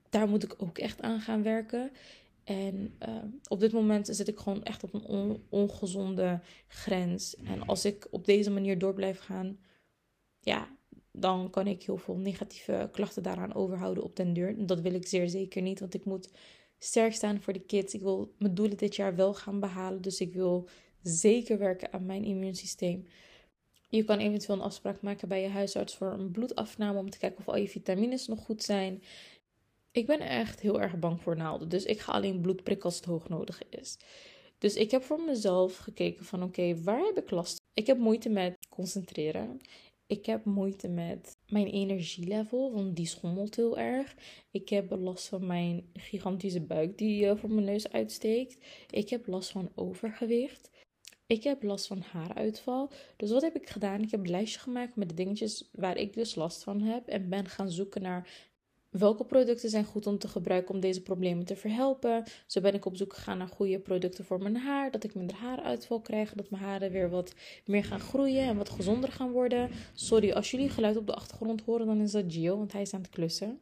Daar 0.09 0.27
moet 0.27 0.43
ik 0.43 0.55
ook 0.57 0.77
echt 0.77 1.01
aan 1.01 1.21
gaan 1.21 1.43
werken. 1.43 1.91
En 2.43 2.95
ehm, 2.97 3.27
op 3.47 3.59
dit 3.59 3.71
moment 3.71 4.07
zit 4.11 4.27
ik 4.27 4.37
gewoon 4.37 4.63
echt 4.63 4.83
op 4.83 4.93
een 4.93 5.41
ongezonde 5.49 6.41
grens. 6.67 7.35
En 7.35 7.65
als 7.65 7.85
ik 7.85 8.07
op 8.11 8.25
deze 8.25 8.51
manier 8.51 8.77
door 8.79 8.93
blijf 8.93 9.19
gaan, 9.19 9.59
ja, 10.39 10.67
dan 11.15 11.49
kan 11.49 11.67
ik 11.67 11.83
heel 11.83 11.97
veel 11.97 12.15
negatieve 12.15 12.89
klachten 12.91 13.23
daaraan 13.23 13.53
overhouden 13.53 14.03
op 14.03 14.15
den 14.15 14.33
deur. 14.33 14.65
Dat 14.65 14.81
wil 14.81 14.93
ik 14.93 15.07
zeer 15.07 15.29
zeker 15.29 15.61
niet, 15.61 15.79
want 15.79 15.93
ik 15.93 16.05
moet 16.05 16.29
sterk 16.77 17.13
staan 17.13 17.41
voor 17.41 17.53
de 17.53 17.65
kids. 17.65 17.93
Ik 17.93 18.01
wil 18.01 18.33
mijn 18.37 18.53
doelen 18.53 18.77
dit 18.77 18.95
jaar 18.95 19.15
wel 19.15 19.33
gaan 19.33 19.59
behalen. 19.59 20.01
Dus 20.01 20.21
ik 20.21 20.33
wil 20.33 20.69
zeker 21.03 21.57
werken 21.57 21.93
aan 21.93 22.05
mijn 22.05 22.23
immuunsysteem. 22.23 23.07
Je 23.89 24.03
kan 24.03 24.17
eventueel 24.17 24.57
een 24.57 24.63
afspraak 24.63 25.01
maken 25.01 25.27
bij 25.27 25.41
je 25.41 25.47
huisarts 25.47 25.95
voor 25.95 26.11
een 26.11 26.31
bloedafname 26.31 26.99
om 26.99 27.09
te 27.09 27.17
kijken 27.17 27.39
of 27.39 27.47
al 27.47 27.57
je 27.57 27.69
vitamines 27.69 28.27
nog 28.27 28.39
goed 28.39 28.63
zijn. 28.63 29.03
Ik 29.91 30.05
ben 30.05 30.19
echt 30.19 30.59
heel 30.59 30.81
erg 30.81 30.99
bang 30.99 31.21
voor 31.21 31.35
naalden, 31.35 31.69
dus 31.69 31.85
ik 31.85 31.99
ga 31.99 32.11
alleen 32.11 32.41
bloed 32.41 32.63
prikken 32.63 32.85
als 32.85 32.95
het 32.95 33.05
hoog 33.05 33.29
nodig 33.29 33.61
is. 33.69 33.97
Dus 34.57 34.75
ik 34.75 34.91
heb 34.91 35.03
voor 35.03 35.21
mezelf 35.21 35.77
gekeken 35.77 36.25
van 36.25 36.43
oké, 36.43 36.81
waar 36.81 37.05
heb 37.05 37.17
ik 37.17 37.31
last? 37.31 37.61
Ik 37.73 37.87
heb 37.87 37.97
moeite 37.97 38.29
met 38.29 38.57
concentreren. 38.69 39.59
Ik 40.07 40.25
heb 40.25 40.45
moeite 40.45 40.87
met 40.87 41.37
mijn 41.47 41.67
energielevel, 41.67 42.73
want 42.73 42.95
die 42.95 43.05
schommelt 43.05 43.55
heel 43.55 43.77
erg. 43.77 44.15
Ik 44.51 44.69
heb 44.69 44.91
last 44.91 45.27
van 45.27 45.47
mijn 45.47 45.89
gigantische 45.93 46.61
buik 46.61 46.97
die 46.97 47.25
uh, 47.25 47.35
voor 47.35 47.51
mijn 47.51 47.65
neus 47.65 47.91
uitsteekt. 47.91 48.57
Ik 48.89 49.09
heb 49.09 49.27
last 49.27 49.51
van 49.51 49.71
overgewicht. 49.75 50.69
Ik 51.27 51.43
heb 51.43 51.63
last 51.63 51.87
van 51.87 52.01
haaruitval. 52.01 52.91
Dus 53.17 53.31
wat 53.31 53.41
heb 53.41 53.55
ik 53.55 53.69
gedaan? 53.69 54.01
Ik 54.01 54.11
heb 54.11 54.19
een 54.19 54.29
lijstje 54.29 54.59
gemaakt 54.59 54.95
met 54.95 55.09
de 55.09 55.15
dingetjes 55.15 55.69
waar 55.71 55.97
ik 55.97 56.13
dus 56.13 56.35
last 56.35 56.63
van 56.63 56.81
heb. 56.81 57.07
En 57.07 57.29
ben 57.29 57.47
gaan 57.47 57.71
zoeken 57.71 58.01
naar 58.01 58.51
welke 58.93 59.23
producten 59.23 59.69
zijn 59.69 59.85
goed 59.85 60.07
om 60.07 60.17
te 60.17 60.27
gebruiken 60.27 60.73
om 60.73 60.79
deze 60.79 61.01
problemen 61.01 61.45
te 61.45 61.55
verhelpen. 61.55 62.23
Zo 62.47 62.61
ben 62.61 62.73
ik 62.73 62.85
op 62.85 62.95
zoek 62.95 63.13
gegaan 63.13 63.37
naar 63.37 63.47
goede 63.47 63.79
producten 63.79 64.25
voor 64.25 64.41
mijn 64.41 64.57
haar. 64.57 64.91
Dat 64.91 65.03
ik 65.03 65.15
minder 65.15 65.35
haaruitval 65.35 66.01
krijg. 66.01 66.33
Dat 66.33 66.49
mijn 66.49 66.63
haren 66.63 66.91
weer 66.91 67.09
wat 67.09 67.33
meer 67.65 67.83
gaan 67.83 67.99
groeien 67.99 68.43
en 68.43 68.57
wat 68.57 68.69
gezonder 68.69 69.11
gaan 69.11 69.31
worden. 69.31 69.69
Sorry, 69.93 70.31
als 70.31 70.51
jullie 70.51 70.69
geluid 70.69 70.97
op 70.97 71.07
de 71.07 71.13
achtergrond 71.13 71.61
horen, 71.61 71.85
dan 71.85 72.01
is 72.01 72.11
dat 72.11 72.23
Gio, 72.27 72.57
want 72.57 72.71
hij 72.71 72.81
is 72.81 72.93
aan 72.93 73.01
het 73.01 73.09
klussen. 73.09 73.59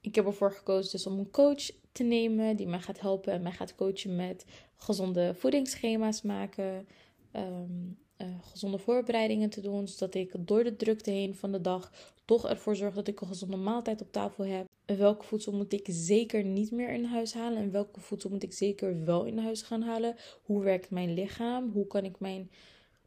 Ik 0.00 0.14
heb 0.14 0.26
ervoor 0.26 0.52
gekozen 0.52 0.90
dus 0.90 1.06
om 1.06 1.18
een 1.18 1.30
coach 1.30 1.70
te 1.92 2.02
nemen 2.02 2.56
die 2.56 2.66
mij 2.66 2.80
gaat 2.80 3.00
helpen 3.00 3.32
en 3.32 3.42
mij 3.42 3.52
gaat 3.52 3.74
coachen 3.74 4.16
met 4.16 4.44
gezonde 4.76 5.34
voedingsschema's 5.34 6.22
maken. 6.22 6.86
Ehm, 7.32 7.92
eh, 8.16 8.26
gezonde 8.40 8.78
voorbereidingen 8.78 9.50
te 9.50 9.60
doen, 9.60 9.88
zodat 9.88 10.14
ik 10.14 10.32
door 10.38 10.64
de 10.64 10.76
drukte 10.76 11.10
heen 11.10 11.34
van 11.34 11.52
de 11.52 11.60
dag 11.60 11.92
toch 12.24 12.48
ervoor 12.48 12.76
zorg 12.76 12.94
dat 12.94 13.08
ik 13.08 13.20
een 13.20 13.26
gezonde 13.26 13.56
maaltijd 13.56 14.00
op 14.00 14.12
tafel 14.12 14.44
heb. 14.44 14.68
welke 14.84 15.24
voedsel 15.24 15.52
moet 15.52 15.72
ik 15.72 15.86
zeker 15.90 16.44
niet 16.44 16.70
meer 16.70 16.92
in 16.92 17.04
huis 17.04 17.34
halen 17.34 17.58
en 17.58 17.70
welke 17.70 18.00
voedsel 18.00 18.30
moet 18.30 18.42
ik 18.42 18.52
zeker 18.52 19.04
wel 19.04 19.24
in 19.24 19.38
huis 19.38 19.62
gaan 19.62 19.82
halen? 19.82 20.16
Hoe 20.42 20.62
werkt 20.62 20.90
mijn 20.90 21.14
lichaam? 21.14 21.70
Hoe 21.70 21.86
kan 21.86 22.04
ik 22.04 22.20
mijn 22.20 22.50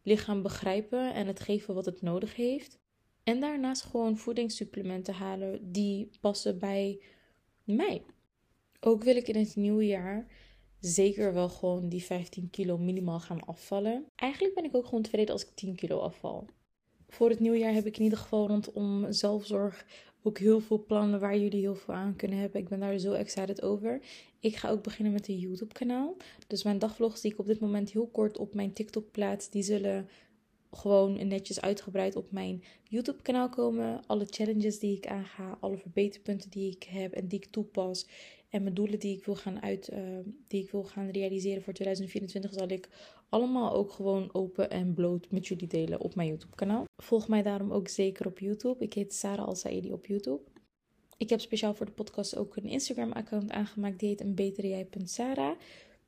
lichaam 0.04 0.42
begrijpen 0.42 1.14
en 1.14 1.28
het 1.28 1.40
geven 1.40 1.74
wat 1.74 1.86
het 1.86 2.02
nodig 2.02 2.36
heeft? 2.36 2.80
En 3.24 3.40
daarnaast 3.40 3.84
gewoon 3.84 4.18
voedingssupplementen 4.18 5.14
halen 5.14 5.72
die 5.72 6.10
passen 6.22 6.60
bij 6.60 7.02
mij. 7.64 8.04
Ook 8.80 9.04
wil 9.04 9.16
ik 9.16 9.28
in 9.28 9.40
het 9.40 9.56
nieuwe 9.56 9.86
jaar 9.86 10.28
zeker 10.79 11.34
wel 11.34 11.50
gewoon 11.50 11.89
die 11.89 12.03
15 12.03 12.50
kilo 12.50 12.77
minimaal 12.77 13.19
gaan 13.19 13.46
afvallen. 13.46 14.05
Eigenlijk 14.15 14.55
ben 14.55 14.63
ik 14.63 14.75
ook 14.75 14.86
gewoon 14.86 15.01
tevreden 15.01 15.34
als 15.34 15.46
ik 15.46 15.55
10 15.55 15.75
kilo 15.75 16.00
afval. 16.00 16.46
Voor 17.07 17.29
het 17.29 17.39
nieuwe 17.39 17.57
jaar 17.57 17.74
heb 17.74 17.86
ik 17.86 17.98
in 17.98 18.03
ieder 18.03 18.17
geval 18.17 18.48
rondom 18.48 19.12
zelfzorg 19.12 19.86
ook 20.24 20.38
heel 20.38 20.60
veel 20.60 20.86
plannen 20.86 21.19
waar 21.19 21.38
jullie 21.38 21.60
heel 21.60 21.75
veel 21.75 21.93
aan 21.93 22.15
kunnen 22.15 22.38
hebben. 22.38 22.62
Ik 22.62 22.69
ben 22.69 22.79
daar 22.79 22.98
zo 22.98 23.12
excited 23.13 23.62
over. 23.62 24.01
Ik 24.39 24.55
ga 24.55 24.69
ook 24.69 24.84
beginnen 24.84 25.13
met 25.13 25.27
een 25.27 25.38
YouTube 25.38 25.74
kanaal. 25.74 26.15
Dus 26.48 26.63
mijn 26.63 26.79
dagvlogs 26.79 27.22
die 27.22 27.31
ik 27.31 27.39
op 27.39 27.46
dit 27.46 27.60
moment 27.60 27.91
heel 27.91 28.07
kort 28.07 28.38
op 28.38 28.53
mijn 28.53 28.74
TikTok 28.74 29.12
plaats, 29.12 29.50
die 29.50 29.63
zullen 29.63 30.10
gewoon 30.71 31.27
netjes 31.27 31.62
uitgebreid 31.62 32.15
op 32.15 32.31
mijn 32.31 32.63
YouTube 32.83 33.21
kanaal 33.21 33.50
komen. 33.50 34.05
Alle 34.07 34.25
challenges 34.25 34.79
die 34.79 34.97
ik 34.97 35.07
aanga, 35.07 35.57
alle 35.59 35.77
verbeterpunten 35.77 36.50
die 36.50 36.71
ik 36.71 36.83
heb 36.83 37.13
en 37.13 37.27
die 37.27 37.39
ik 37.39 37.45
toepas. 37.45 38.07
En 38.50 38.63
mijn 38.63 38.75
doelen 38.75 39.00
die 39.00 39.17
ik 39.17 39.25
wil 39.25 39.36
gaan, 39.36 39.62
uit, 39.62 39.89
uh, 39.93 40.00
die 40.47 40.63
ik 40.63 40.71
wil 40.71 40.83
gaan 40.83 41.09
realiseren 41.09 41.62
voor 41.62 41.74
2024 41.74 42.53
zal 42.53 42.69
ik 42.69 42.89
allemaal 43.29 43.74
ook 43.74 43.91
gewoon 43.91 44.29
open 44.31 44.69
en 44.69 44.93
bloot 44.93 45.31
met 45.31 45.47
jullie 45.47 45.67
delen 45.67 46.00
op 46.00 46.15
mijn 46.15 46.27
YouTube 46.27 46.55
kanaal. 46.55 46.86
Volg 47.03 47.27
mij 47.27 47.43
daarom 47.43 47.71
ook 47.71 47.88
zeker 47.88 48.25
op 48.25 48.39
YouTube. 48.39 48.83
Ik 48.83 48.93
heet 48.93 49.13
Sarah 49.13 49.45
Al-Saidi 49.45 49.93
op 49.93 50.05
YouTube. 50.05 50.41
Ik 51.17 51.29
heb 51.29 51.39
speciaal 51.39 51.74
voor 51.74 51.86
de 51.86 51.91
podcast 51.91 52.36
ook 52.36 52.55
een 52.55 52.65
Instagram 52.67 53.12
account 53.12 53.51
aangemaakt. 53.51 54.00
Die 54.00 54.09
heet 54.09 54.21
een 54.21 54.36
beterejij.sarah. 54.36 55.55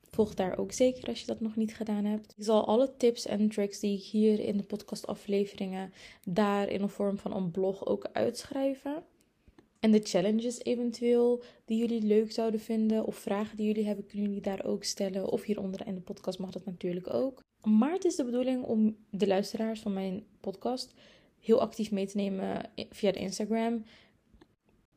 Volg 0.09 0.33
daar 0.33 0.57
ook 0.57 0.71
zeker 0.71 1.07
als 1.07 1.19
je 1.19 1.25
dat 1.25 1.39
nog 1.39 1.55
niet 1.55 1.75
gedaan 1.75 2.05
hebt. 2.05 2.33
Ik 2.37 2.43
zal 2.43 2.67
alle 2.67 2.93
tips 2.97 3.25
en 3.25 3.49
tricks 3.49 3.79
die 3.79 3.97
ik 3.97 4.03
hier 4.03 4.39
in 4.39 4.57
de 4.57 4.63
podcastafleveringen 4.63 5.93
daar 6.23 6.69
in 6.69 6.81
de 6.81 6.87
vorm 6.87 7.17
van 7.17 7.35
een 7.35 7.51
blog 7.51 7.85
ook 7.85 8.09
uitschrijven. 8.13 9.03
En 9.79 9.91
de 9.91 9.99
challenges 10.03 10.63
eventueel 10.63 11.43
die 11.65 11.77
jullie 11.77 12.01
leuk 12.01 12.31
zouden 12.31 12.59
vinden 12.59 13.05
of 13.05 13.15
vragen 13.15 13.57
die 13.57 13.65
jullie 13.65 13.85
hebben, 13.85 14.05
kunnen 14.05 14.27
jullie 14.27 14.41
daar 14.41 14.65
ook 14.65 14.83
stellen. 14.83 15.31
Of 15.31 15.43
hieronder 15.43 15.87
in 15.87 15.95
de 15.95 16.01
podcast 16.01 16.39
mag 16.39 16.51
dat 16.51 16.65
natuurlijk 16.65 17.13
ook. 17.13 17.41
Maar 17.63 17.91
het 17.91 18.05
is 18.05 18.15
de 18.15 18.23
bedoeling 18.23 18.63
om 18.63 18.97
de 19.09 19.27
luisteraars 19.27 19.79
van 19.79 19.93
mijn 19.93 20.23
podcast 20.39 20.93
heel 21.39 21.61
actief 21.61 21.91
mee 21.91 22.07
te 22.07 22.17
nemen 22.17 22.69
via 22.89 23.11
de 23.11 23.19
Instagram. 23.19 23.83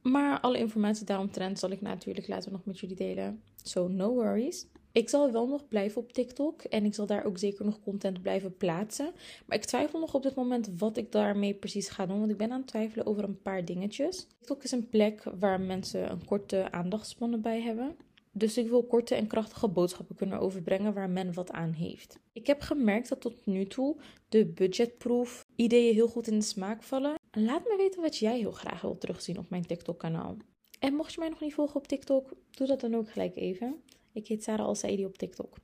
Maar 0.02 0.40
alle 0.40 0.58
informatie 0.58 1.06
daaromtrent 1.06 1.58
zal 1.58 1.70
ik 1.70 1.80
natuurlijk 1.80 2.28
later 2.28 2.52
nog 2.52 2.64
met 2.64 2.78
jullie 2.78 2.96
delen. 2.96 3.42
So 3.62 3.88
no 3.88 4.14
worries. 4.14 4.66
Ik 4.92 5.08
zal 5.08 5.32
wel 5.32 5.48
nog 5.48 5.68
blijven 5.68 6.02
op 6.02 6.12
TikTok 6.12 6.62
en 6.62 6.84
ik 6.84 6.94
zal 6.94 7.06
daar 7.06 7.24
ook 7.24 7.38
zeker 7.38 7.64
nog 7.64 7.80
content 7.80 8.22
blijven 8.22 8.56
plaatsen. 8.56 9.12
Maar 9.46 9.56
ik 9.56 9.64
twijfel 9.64 10.00
nog 10.00 10.14
op 10.14 10.22
dit 10.22 10.34
moment 10.34 10.70
wat 10.78 10.96
ik 10.96 11.12
daarmee 11.12 11.54
precies 11.54 11.88
ga 11.88 12.06
doen, 12.06 12.18
want 12.18 12.30
ik 12.30 12.36
ben 12.36 12.52
aan 12.52 12.58
het 12.58 12.68
twijfelen 12.68 13.06
over 13.06 13.24
een 13.24 13.42
paar 13.42 13.64
dingetjes. 13.64 14.26
TikTok 14.38 14.62
is 14.62 14.70
een 14.70 14.88
plek 14.88 15.22
waar 15.38 15.60
mensen 15.60 16.10
een 16.10 16.24
korte 16.24 16.70
aandachtspannen 16.70 17.40
bij 17.40 17.60
hebben. 17.60 17.96
Dus 18.34 18.58
ik 18.58 18.68
wil 18.68 18.84
korte 18.84 19.14
en 19.14 19.26
krachtige 19.26 19.68
boodschappen 19.68 20.16
kunnen 20.16 20.40
overbrengen 20.40 20.94
waar 20.94 21.10
men 21.10 21.34
wat 21.34 21.50
aan 21.50 21.72
heeft. 21.72 22.18
Ik 22.32 22.46
heb 22.46 22.60
gemerkt 22.60 23.08
dat 23.08 23.20
tot 23.20 23.46
nu 23.46 23.66
toe 23.66 23.96
de 24.28 24.46
budgetproof 24.46 25.44
ideeën 25.56 25.94
heel 25.94 26.08
goed 26.08 26.26
in 26.26 26.38
de 26.38 26.44
smaak 26.44 26.82
vallen. 26.82 27.14
Laat 27.30 27.64
me 27.64 27.76
weten 27.76 28.02
wat 28.02 28.16
jij 28.16 28.38
heel 28.38 28.52
graag 28.52 28.80
wilt 28.80 29.00
terugzien 29.00 29.38
op 29.38 29.50
mijn 29.50 29.66
TikTok 29.66 29.98
kanaal. 29.98 30.36
En 30.78 30.94
mocht 30.94 31.12
je 31.12 31.20
mij 31.20 31.28
nog 31.28 31.40
niet 31.40 31.54
volgen 31.54 31.76
op 31.76 31.86
TikTok, 31.86 32.32
doe 32.50 32.66
dat 32.66 32.80
dan 32.80 32.94
ook 32.94 33.10
gelijk 33.10 33.36
even. 33.36 33.82
Ik 34.12 34.26
heet 34.26 34.42
Sarah 34.42 34.66
Al-Saidi 34.66 35.04
op 35.04 35.18
TikTok. 35.18 35.56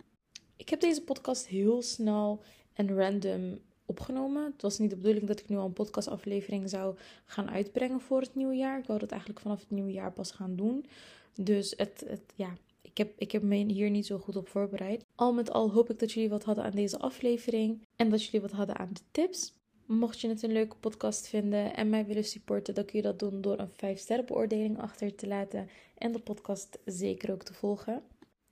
Ik 0.56 0.68
heb 0.68 0.80
deze 0.80 1.02
podcast 1.02 1.46
heel 1.46 1.82
snel 1.82 2.40
en 2.72 2.96
random 2.96 3.58
opgenomen. 3.86 4.44
Het 4.44 4.62
was 4.62 4.78
niet 4.78 4.90
de 4.90 4.96
bedoeling 4.96 5.26
dat 5.26 5.40
ik 5.40 5.48
nu 5.48 5.56
al 5.56 5.64
een 5.64 5.72
podcastaflevering 5.72 6.70
zou 6.70 6.96
gaan 7.24 7.50
uitbrengen 7.50 8.00
voor 8.00 8.20
het 8.20 8.34
nieuwe 8.34 8.54
jaar. 8.54 8.78
Ik 8.78 8.86
wou 8.86 8.98
dat 8.98 9.10
eigenlijk 9.10 9.40
vanaf 9.40 9.60
het 9.60 9.70
nieuwe 9.70 9.92
jaar 9.92 10.12
pas 10.12 10.30
gaan 10.30 10.56
doen. 10.56 10.86
Dus 11.34 11.74
het, 11.76 12.06
ja, 12.34 12.56
ik, 12.82 12.98
heb, 12.98 13.12
ik 13.18 13.32
heb 13.32 13.42
me 13.42 13.56
hier 13.56 13.90
niet 13.90 14.06
zo 14.06 14.18
goed 14.18 14.36
op 14.36 14.48
voorbereid. 14.48 15.04
Al 15.14 15.32
met 15.32 15.50
al 15.50 15.70
hoop 15.70 15.90
ik 15.90 15.98
dat 15.98 16.12
jullie 16.12 16.30
wat 16.30 16.44
hadden 16.44 16.64
aan 16.64 16.74
deze 16.74 16.98
aflevering. 16.98 17.82
En 17.96 18.10
dat 18.10 18.24
jullie 18.24 18.40
wat 18.40 18.50
hadden 18.50 18.78
aan 18.78 18.92
de 18.92 19.00
tips. 19.10 19.52
Mocht 19.86 20.20
je 20.20 20.28
het 20.28 20.42
een 20.42 20.52
leuke 20.52 20.76
podcast 20.76 21.28
vinden 21.28 21.76
en 21.76 21.88
mij 21.88 22.06
willen 22.06 22.24
supporten, 22.24 22.74
dan 22.74 22.84
kun 22.84 22.96
je 22.96 23.02
dat 23.02 23.18
doen 23.18 23.40
door 23.40 23.58
een 23.58 23.70
5 23.70 23.98
sterren 23.98 24.26
beoordeling 24.26 24.78
achter 24.78 25.14
te 25.14 25.26
laten 25.26 25.68
en 25.98 26.12
de 26.12 26.18
podcast 26.18 26.78
zeker 26.84 27.32
ook 27.32 27.42
te 27.42 27.54
volgen. 27.54 28.02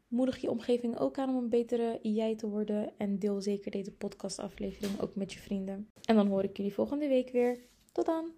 Moedig 0.09 0.37
je 0.37 0.51
omgeving 0.51 0.99
ook 0.99 1.19
aan 1.19 1.29
om 1.29 1.37
een 1.37 1.49
betere 1.49 1.99
jij 2.03 2.37
te 2.37 2.49
worden. 2.49 2.93
En 2.97 3.19
deel 3.19 3.41
zeker 3.41 3.71
deze 3.71 3.93
podcastaflevering 3.93 5.01
ook 5.01 5.15
met 5.15 5.33
je 5.33 5.39
vrienden. 5.39 5.91
En 6.05 6.17
dan 6.17 6.27
hoor 6.27 6.45
ik 6.45 6.57
jullie 6.57 6.75
volgende 6.75 7.09
week 7.09 7.31
weer. 7.31 7.59
Tot 7.93 8.07
dan! 8.07 8.33